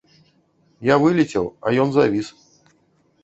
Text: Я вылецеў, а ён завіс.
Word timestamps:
Я 0.87 0.95
вылецеў, 1.03 1.45
а 1.65 1.73
ён 1.83 1.89
завіс. 1.97 2.27